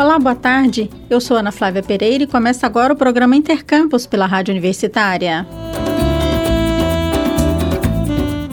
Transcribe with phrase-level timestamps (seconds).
[0.00, 0.88] Olá, boa tarde.
[1.10, 5.46] Eu sou Ana Flávia Pereira e começa agora o programa Intercampus pela Rádio Universitária.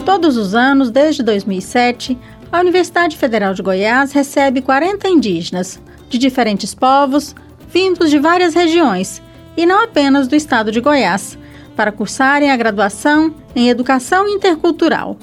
[0.04, 2.18] Todos os anos, desde 2007,
[2.52, 7.33] a Universidade Federal de Goiás recebe 40 indígenas de diferentes povos,
[7.71, 9.21] vindos de várias regiões,
[9.55, 11.38] e não apenas do estado de Goiás,
[11.77, 15.18] para cursarem a graduação em Educação Intercultural.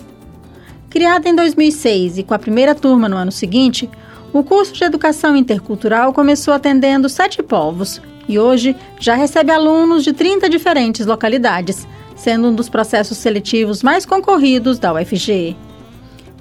[0.88, 3.90] Criada em 2006 e com a primeira turma no ano seguinte,
[4.34, 10.12] o curso de Educação Intercultural começou atendendo sete povos e hoje já recebe alunos de
[10.12, 15.56] 30 diferentes localidades, sendo um dos processos seletivos mais concorridos da UFG.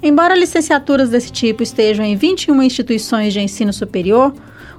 [0.02, 4.34] Embora licenciaturas desse tipo estejam em 21 instituições de ensino superior,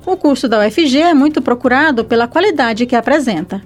[0.06, 3.64] o curso da UFG é muito procurado pela qualidade que apresenta.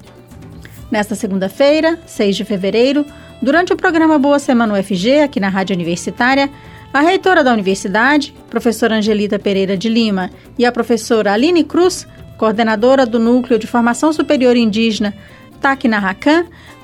[0.92, 3.04] Nesta segunda-feira, 6 de fevereiro,
[3.42, 6.52] durante o programa Boa Semana UFG, aqui na Rádio Universitária,
[6.94, 13.06] a reitora da universidade, professora Angelita Pereira de Lima, e a professora Aline Cruz, coordenadora
[13.06, 15.14] do Núcleo de Formação Superior Indígena
[15.62, 16.16] Tacna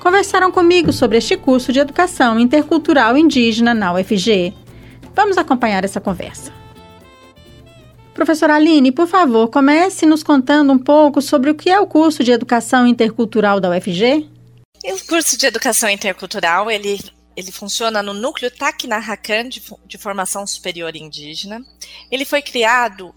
[0.00, 4.54] conversaram comigo sobre este curso de Educação Intercultural Indígena na UFG.
[5.14, 6.52] Vamos acompanhar essa conversa.
[8.14, 12.22] Professora Aline, por favor, comece nos contando um pouco sobre o que é o curso
[12.22, 14.28] de Educação Intercultural da UFG.
[14.84, 17.00] O curso de Educação Intercultural, ele,
[17.36, 18.98] ele funciona no núcleo Tacna
[19.48, 21.62] de, de formação superior indígena.
[22.10, 23.14] Ele foi criado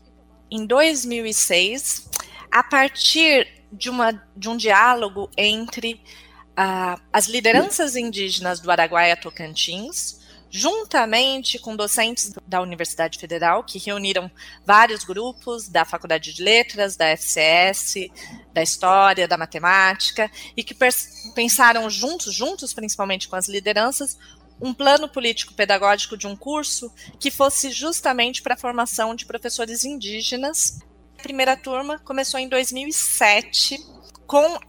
[0.51, 2.09] em 2006
[2.51, 6.01] a partir de, uma, de um diálogo entre
[6.51, 10.19] uh, as lideranças indígenas do Araguaia Tocantins,
[10.51, 14.29] juntamente com docentes da Universidade Federal, que reuniram
[14.65, 18.09] vários grupos da Faculdade de Letras, da FCS,
[18.53, 20.75] da História, da Matemática, e que
[21.35, 24.17] pensaram juntos, juntos principalmente com as lideranças,
[24.61, 30.79] um plano político-pedagógico de um curso que fosse justamente para a formação de professores indígenas.
[31.17, 33.79] A primeira turma começou em 2007,
[34.25, 34.59] com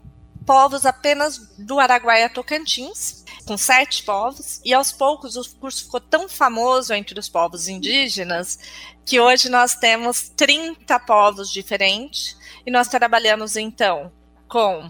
[0.47, 3.20] povos apenas do Araguaia Tocantins,
[3.51, 8.61] com sete povos, e aos poucos o curso ficou tão famoso entre os povos indígenas
[9.05, 14.13] que hoje nós temos 30 povos diferentes e nós trabalhamos então
[14.47, 14.89] com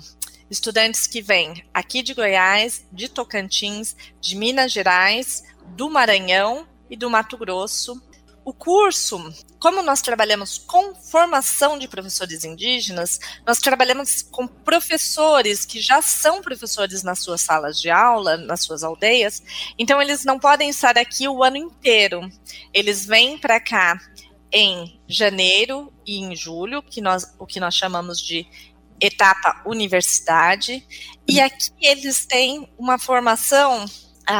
[0.50, 7.08] estudantes que vêm aqui de Goiás, de Tocantins, de Minas Gerais, do Maranhão e do
[7.08, 7.98] Mato Grosso,
[8.44, 15.80] o curso, como nós trabalhamos com formação de professores indígenas, nós trabalhamos com professores que
[15.80, 19.42] já são professores nas suas salas de aula, nas suas aldeias,
[19.78, 22.20] então eles não podem estar aqui o ano inteiro.
[22.72, 24.00] Eles vêm para cá
[24.52, 28.46] em janeiro e em julho, que nós, o que nós chamamos de
[29.00, 30.86] etapa universidade,
[31.26, 33.86] e aqui eles têm uma formação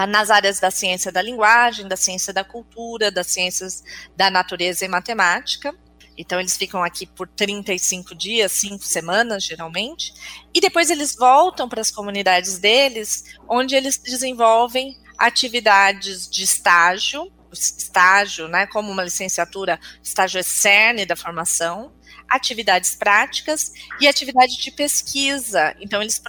[0.09, 3.83] nas áreas da ciência da linguagem, da ciência da cultura, das ciências
[4.17, 5.75] da natureza e matemática.
[6.17, 10.12] Então, eles ficam aqui por 35 dias, 5 semanas, geralmente,
[10.53, 18.49] e depois eles voltam para as comunidades deles, onde eles desenvolvem atividades de estágio, estágio,
[18.49, 21.93] né, como uma licenciatura, estágio é cerne da formação,
[22.28, 25.75] atividades práticas e atividade de pesquisa.
[25.81, 26.21] Então, eles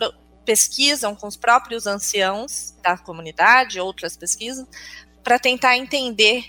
[0.46, 4.66] pesquisam com os próprios anciãos da comunidade, outras pesquisas,
[5.24, 6.44] para tentar entender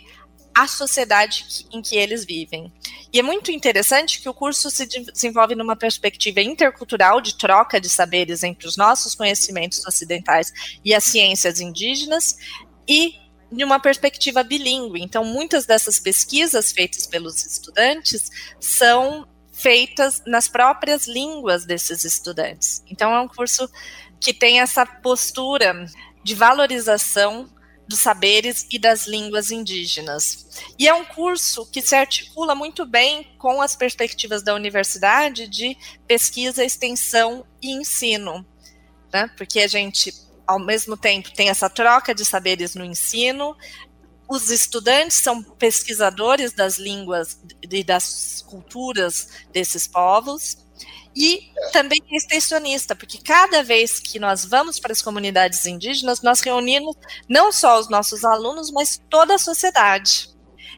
[0.54, 2.72] a sociedade em que eles vivem.
[3.12, 7.88] E é muito interessante que o curso se desenvolve numa perspectiva intercultural de troca de
[7.88, 10.52] saberes entre os nossos conhecimentos ocidentais
[10.84, 12.36] e as ciências indígenas
[12.88, 13.14] e
[13.50, 15.02] de uma perspectiva bilíngue.
[15.02, 22.82] Então, muitas dessas pesquisas feitas pelos estudantes são feitas nas próprias línguas desses estudantes.
[22.88, 23.68] Então, é um curso
[24.18, 25.86] que tem essa postura
[26.24, 27.48] de valorização
[27.86, 30.46] dos saberes e das línguas indígenas.
[30.78, 35.76] E é um curso que se articula muito bem com as perspectivas da universidade de
[36.06, 38.46] pesquisa, extensão e ensino,
[39.12, 39.28] né?
[39.36, 40.14] porque a gente,
[40.46, 43.56] ao mesmo tempo, tem essa troca de saberes no ensino,
[44.28, 47.38] os estudantes são pesquisadores das línguas
[47.70, 50.56] e das culturas desses povos,
[51.14, 56.96] e também extensionista, porque cada vez que nós vamos para as comunidades indígenas, nós reunimos
[57.28, 60.30] não só os nossos alunos, mas toda a sociedade.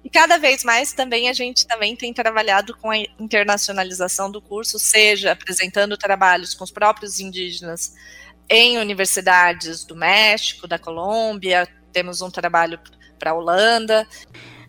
[0.02, 4.78] E cada vez mais também a gente também tem trabalhado com a internacionalização do curso,
[4.78, 7.94] seja apresentando trabalhos com os próprios indígenas
[8.48, 12.78] em universidades do México, da Colômbia, temos um trabalho
[13.18, 14.06] para a Holanda.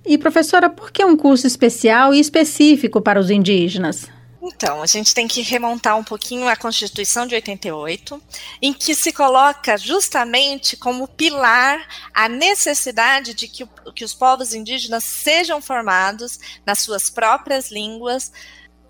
[0.06, 4.10] E professora, por que um curso especial e específico para os indígenas?
[4.48, 8.22] Então, a gente tem que remontar um pouquinho a Constituição de 88,
[8.62, 15.04] em que se coloca justamente como pilar a necessidade de que, que os povos indígenas
[15.04, 18.32] sejam formados nas suas próprias línguas,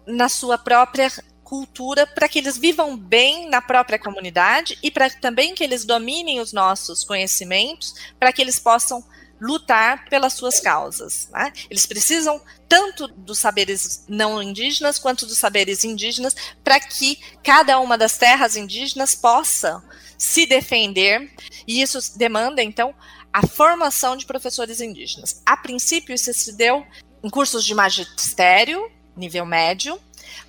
[0.06, 1.10] na sua própria
[1.46, 6.42] cultura para que eles vivam bem na própria comunidade e para também que eles dominem
[6.42, 9.06] os nossos conhecimentos, para que eles possam
[9.40, 11.30] lutar pelas suas causas.
[11.32, 11.52] Né?
[11.70, 17.98] Eles precisam tanto dos saberes não indígenas quanto dos saberes indígenas para que cada uma
[17.98, 19.84] das terras indígenas possa
[20.18, 21.32] se defender
[21.68, 22.96] e isso demanda então
[23.32, 25.42] a formação de professores indígenas.
[25.46, 26.86] A princípio isso se deu
[27.22, 30.00] em cursos de magistério nível médio,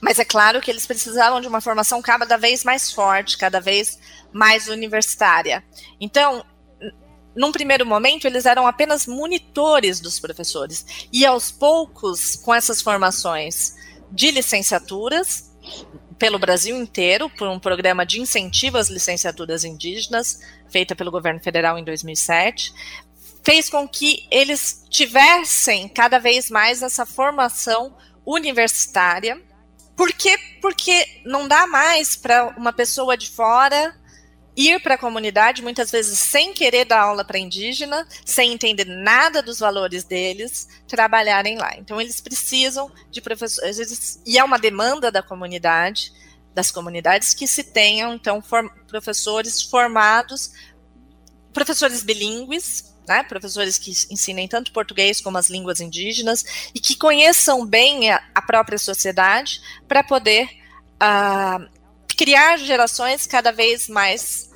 [0.00, 3.98] mas é claro que eles precisavam de uma formação cada vez mais forte, cada vez
[4.32, 5.64] mais universitária.
[6.00, 6.44] Então,
[7.36, 11.08] num primeiro momento, eles eram apenas monitores dos professores.
[11.12, 13.76] E aos poucos, com essas formações
[14.10, 15.52] de licenciaturas,
[16.18, 20.40] pelo Brasil inteiro, por um programa de incentivo às licenciaturas indígenas,
[20.70, 22.72] feita pelo governo federal em 2007,
[23.44, 27.94] fez com que eles tivessem cada vez mais essa formação
[28.24, 29.40] universitária.
[29.94, 30.38] Por quê?
[30.62, 33.94] Porque não dá mais para uma pessoa de fora
[34.56, 39.42] ir para a comunidade, muitas vezes sem querer dar aula para indígena, sem entender nada
[39.42, 41.76] dos valores deles, trabalharem lá.
[41.76, 46.10] Então, eles precisam de professores, e é uma demanda da comunidade,
[46.54, 50.52] das comunidades, que se tenham, então, for, professores formados,
[51.52, 57.66] professores bilíngues, né, professores que ensinem tanto português como as línguas indígenas, e que conheçam
[57.66, 60.48] bem a, a própria sociedade, para poder.
[60.96, 61.75] Uh,
[62.16, 64.50] criar gerações cada vez mais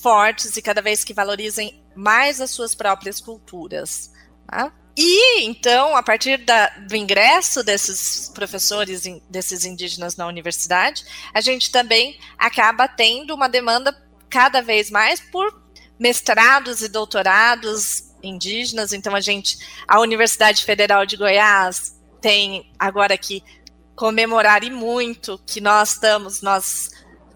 [0.00, 4.12] fortes e cada vez que valorizem mais as suas próprias culturas.
[4.46, 4.72] Tá?
[4.96, 11.04] E então, a partir da, do ingresso desses professores, desses indígenas na universidade,
[11.34, 13.94] a gente também acaba tendo uma demanda
[14.30, 15.62] cada vez mais por
[15.98, 18.92] mestrados e doutorados indígenas.
[18.92, 23.42] Então, a gente, a Universidade Federal de Goiás tem agora que
[23.94, 26.90] comemorar e muito que nós estamos, nós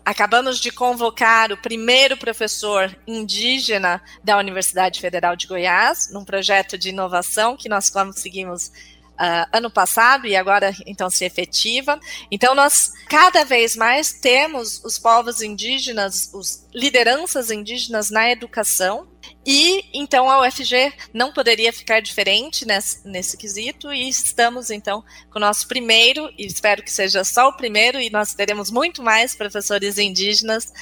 [0.04, 6.88] acabamos de convocar o primeiro professor indígena da Universidade Federal de Goiás, num projeto de
[6.88, 8.72] inovação que nós conseguimos
[9.20, 12.00] uh, ano passado e agora então se efetiva.
[12.30, 19.06] Então nós cada vez mais temos os povos indígenas, os lideranças indígenas na educação
[19.44, 25.38] e então a UFG não poderia ficar diferente nesse, nesse, quesito, e estamos então com
[25.38, 29.34] o nosso primeiro, e espero que seja só o primeiro, e nós teremos muito mais
[29.34, 30.72] professores indígenas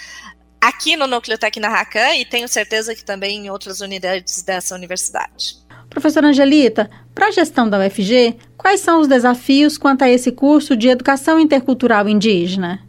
[0.61, 5.67] aqui no Núcleo Tecnaracan e tenho certeza que também em outras unidades dessa universidade.
[5.90, 10.76] Professora Angelita, para a gestão da UFG, quais são os desafios quanto a esse curso
[10.76, 12.81] de Educação Intercultural Indígena?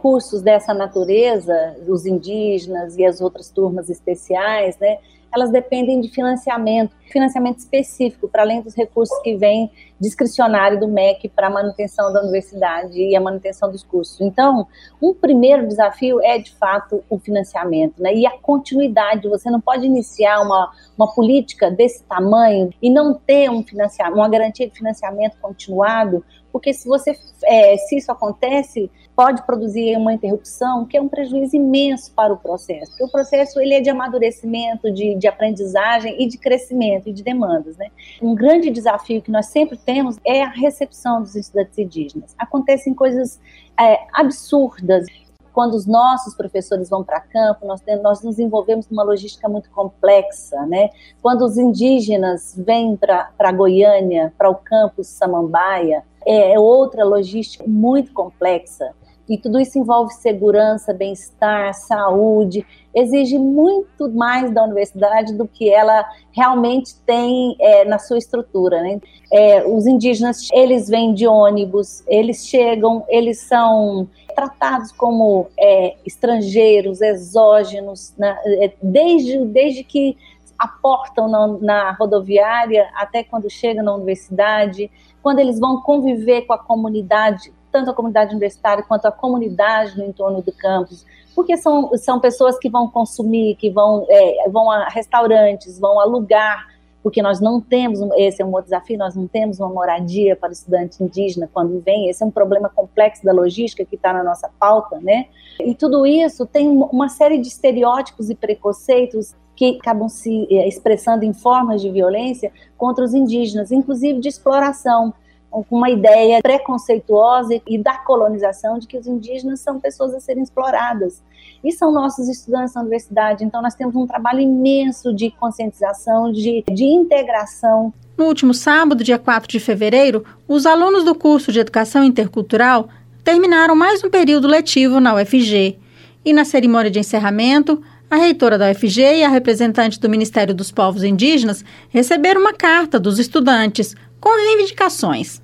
[0.00, 4.98] cursos dessa natureza, os indígenas e as outras turmas especiais, né,
[5.34, 9.70] elas dependem de financiamento, financiamento específico, para além dos recursos que vêm
[10.00, 14.20] discricionário do MEC para a manutenção da universidade e a manutenção dos cursos.
[14.20, 14.66] Então,
[15.02, 18.14] um primeiro desafio é, de fato, o financiamento, né?
[18.14, 19.28] E a continuidade.
[19.28, 24.28] Você não pode iniciar uma, uma política desse tamanho e não ter um financiamento, uma
[24.28, 26.24] garantia de financiamento continuado,
[26.58, 31.54] porque se você é, se isso acontece, pode produzir uma interrupção que é um prejuízo
[31.54, 32.90] imenso para o processo.
[32.90, 37.22] Porque o processo ele é de amadurecimento, de, de aprendizagem e de crescimento e de
[37.22, 37.76] demandas.
[37.76, 37.90] Né?
[38.20, 42.34] Um grande desafio que nós sempre temos é a recepção dos estudantes indígenas.
[42.36, 43.38] Acontecem coisas
[43.78, 45.06] é, absurdas
[45.52, 50.64] quando os nossos professores vão para campo, nós, nós nos envolvemos numa logística muito complexa,
[50.66, 50.90] né?
[51.20, 58.12] Quando os indígenas vêm para Goiânia, para o campus Samambaia, é, é outra logística muito
[58.12, 58.94] complexa.
[59.28, 66.02] E tudo isso envolve segurança, bem-estar, saúde, exige muito mais da universidade do que ela
[66.32, 68.80] realmente tem é, na sua estrutura.
[68.80, 69.00] Né?
[69.30, 77.02] É, os indígenas, eles vêm de ônibus, eles chegam, eles são tratados como é, estrangeiros,
[77.02, 78.38] exógenos, né?
[78.62, 80.16] É, desde, desde que
[80.58, 84.90] aportam na, na rodoviária até quando chegam na universidade,
[85.22, 90.04] quando eles vão conviver com a comunidade, tanto a comunidade universitária quanto a comunidade no
[90.04, 94.88] entorno do campus, porque são, são pessoas que vão consumir, que vão, é, vão a
[94.88, 96.66] restaurantes, vão alugar,
[97.02, 100.48] porque nós não temos, esse é um outro desafio, nós não temos uma moradia para
[100.48, 104.24] o estudante indígena quando vem, esse é um problema complexo da logística que está na
[104.24, 105.26] nossa pauta, né?
[105.60, 111.24] E tudo isso tem uma série de estereótipos e preconceitos que acabam se é, expressando
[111.24, 115.12] em formas de violência contra os indígenas, inclusive de exploração
[115.50, 120.44] com uma ideia preconceituosa e da colonização de que os indígenas são pessoas a serem
[120.44, 121.20] exploradas.
[121.64, 126.62] E são nossos estudantes na universidade, então nós temos um trabalho imenso de conscientização, de,
[126.70, 132.04] de integração No último sábado, dia 4 de fevereiro, os alunos do curso de Educação
[132.04, 132.88] Intercultural
[133.24, 135.78] terminaram mais um período letivo na UFG.
[136.24, 140.70] E na cerimônia de encerramento, a reitora da UFG e a representante do Ministério dos
[140.70, 145.42] Povos Indígenas receberam uma carta dos estudantes com reivindicações.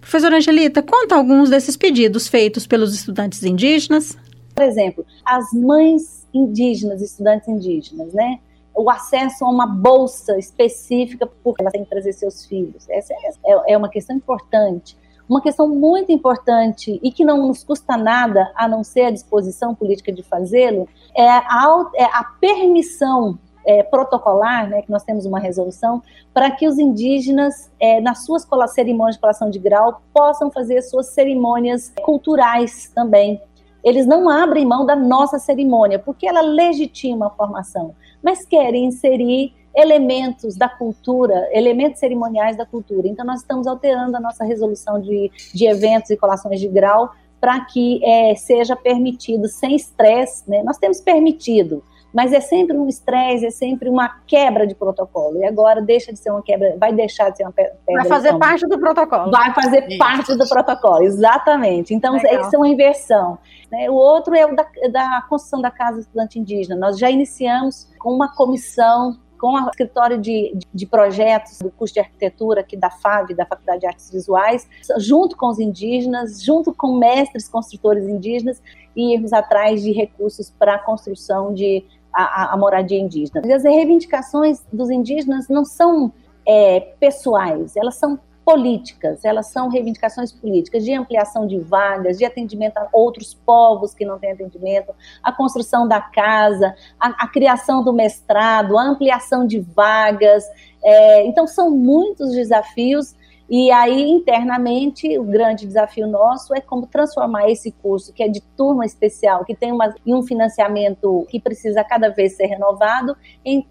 [0.00, 4.16] Professora Angelita, conta alguns desses pedidos feitos pelos estudantes indígenas.
[4.54, 8.38] Por exemplo, as mães indígenas, estudantes indígenas, né?
[8.74, 12.88] o acesso a uma bolsa específica porque elas têm que trazer seus filhos.
[12.88, 14.96] Essa é, é uma questão importante.
[15.32, 19.74] Uma questão muito importante e que não nos custa nada, a não ser a disposição
[19.74, 20.86] política de fazê-lo,
[21.16, 26.02] é a, é a permissão é, protocolar, né, que nós temos uma resolução,
[26.34, 31.06] para que os indígenas, é, nas suas cerimônias de colação de grau, possam fazer suas
[31.14, 33.40] cerimônias culturais também.
[33.82, 39.52] Eles não abrem mão da nossa cerimônia, porque ela legitima a formação mas querem inserir
[39.74, 43.08] elementos da cultura, elementos cerimoniais da cultura.
[43.08, 47.64] Então, nós estamos alterando a nossa resolução de, de eventos e colações de grau para
[47.64, 50.48] que é, seja permitido sem estresse.
[50.48, 50.62] Né?
[50.62, 55.38] Nós temos permitido, mas é sempre um estresse, é sempre uma quebra de protocolo.
[55.38, 57.72] E agora deixa de ser uma quebra, vai deixar de ser uma quebra.
[57.84, 59.30] Vai fazer parte do protocolo.
[59.30, 59.98] Vai fazer Isso.
[59.98, 61.94] parte do protocolo, exatamente.
[61.94, 62.42] Então, Legal.
[62.42, 63.38] isso é uma inversão.
[63.72, 63.90] Né?
[63.90, 66.76] O outro é o da, da construção da Casa Estudante Indígena.
[66.76, 71.98] Nós já iniciamos com uma comissão com o escritório de, de, projetos do curso de
[71.98, 74.68] arquitetura aqui da FAV, da Faculdade de Artes Visuais,
[74.98, 78.62] junto com os indígenas, junto com mestres construtores indígenas,
[78.94, 81.84] e irmos atrás de recursos para a construção de
[82.14, 83.42] a, a, moradia indígena.
[83.52, 86.12] As reivindicações dos indígenas não são
[86.46, 92.76] é, pessoais, elas são políticas, elas são reivindicações políticas de ampliação de vagas, de atendimento
[92.78, 97.92] a outros povos que não têm atendimento, a construção da casa, a, a criação do
[97.92, 100.44] mestrado, a ampliação de vagas.
[100.82, 103.14] É, então, são muitos desafios.
[103.48, 108.40] E aí, internamente, o grande desafio nosso é como transformar esse curso, que é de
[108.40, 113.14] turma especial, que tem uma, um financiamento que precisa cada vez ser renovado,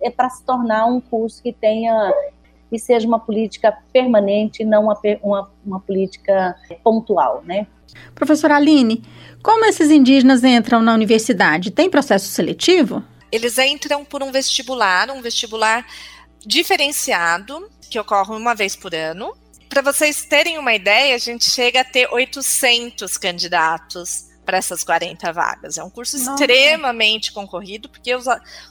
[0.01, 2.13] é para se tornar um curso que tenha
[2.71, 7.67] e seja uma política permanente, não uma, uma, uma política pontual, né?
[8.15, 9.03] Professora Aline,
[9.43, 11.71] como esses indígenas entram na universidade?
[11.71, 13.03] Tem processo seletivo?
[13.31, 15.85] Eles entram por um vestibular, um vestibular
[16.45, 19.33] diferenciado, que ocorre uma vez por ano.
[19.69, 25.31] Para vocês terem uma ideia, a gente chega a ter 800 candidatos para essas 40
[25.31, 25.77] vagas.
[25.77, 26.31] É um curso Nossa.
[26.31, 28.25] extremamente concorrido, porque os,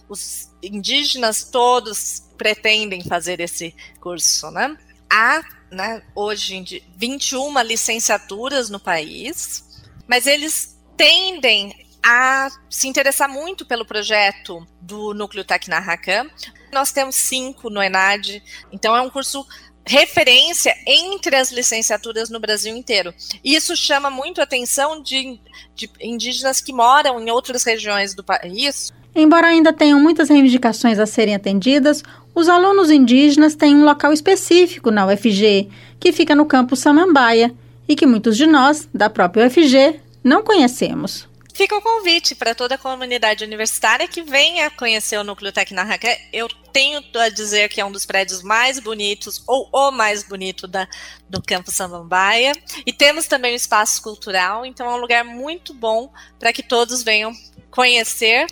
[0.09, 4.76] os indígenas todos pretendem fazer esse curso, né?
[5.09, 13.85] Há, né, hoje, 21 licenciaturas no país, mas eles tendem a se interessar muito pelo
[13.85, 16.29] projeto do Núcleo Tecnarracan.
[16.73, 19.47] Nós temos cinco no ENAD, então é um curso
[19.87, 23.15] referência entre as licenciaturas no Brasil inteiro.
[23.43, 25.41] Isso chama muito a atenção de,
[25.75, 28.93] de indígenas que moram em outras regiões do país.
[29.15, 32.03] Embora ainda tenham muitas reivindicações a serem atendidas,
[32.35, 35.69] os alunos indígenas têm um local específico na UFG,
[35.99, 37.53] que fica no campus Samambaia,
[37.89, 41.29] e que muitos de nós, da própria UFG, não conhecemos.
[41.61, 46.09] Fica o convite para toda a comunidade universitária que venha conhecer o Núcleo Tecnarraca.
[46.33, 50.67] Eu tenho a dizer que é um dos prédios mais bonitos, ou o mais bonito
[50.67, 50.88] da,
[51.29, 52.52] do Campo Samambaia.
[52.87, 57.02] E temos também o espaço cultural, então é um lugar muito bom para que todos
[57.02, 57.31] venham
[57.71, 58.47] conhecer.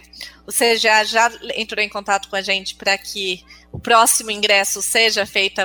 [0.46, 5.24] O CGA já entrou em contato com a gente para que o próximo ingresso seja
[5.24, 5.62] feito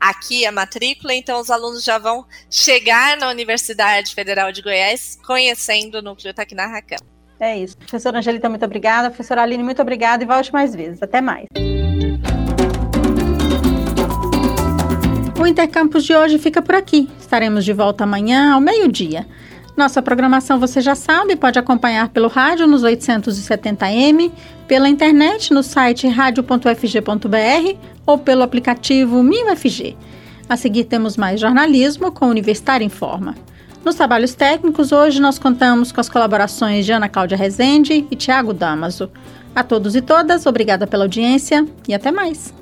[0.00, 5.98] aqui a matrícula, então os alunos já vão chegar na Universidade Federal de Goiás conhecendo
[5.98, 6.98] o núcleo Taquinarracão.
[7.38, 7.76] É isso.
[7.76, 9.10] Professora Angelita, muito obrigada.
[9.10, 11.02] Professora Aline, muito obrigada e volte mais vezes.
[11.02, 11.46] Até mais.
[15.38, 17.10] O Intercampus de hoje fica por aqui.
[17.20, 19.26] Estaremos de volta amanhã ao meio-dia.
[19.76, 24.32] Nossa programação você já sabe, pode acompanhar pelo rádio nos 870m,
[24.66, 29.94] pela internet no site radio.fg.br ou pelo aplicativo MinUFG.
[30.48, 33.34] A seguir temos mais jornalismo com Universitário em Forma.
[33.84, 38.54] Nos trabalhos técnicos, hoje nós contamos com as colaborações de Ana Cláudia Rezende e Tiago
[38.54, 39.10] Damaso.
[39.54, 42.52] A todos e todas, obrigada pela audiência e até mais.